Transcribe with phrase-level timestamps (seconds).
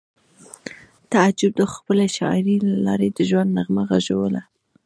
[1.11, 4.41] تعجب د خپلې شاعرۍ له لارې د ژوند نغمه غږوله